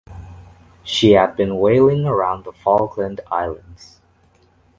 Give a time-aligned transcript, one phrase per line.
[0.83, 4.01] She had been whaling around the Falkland Islands.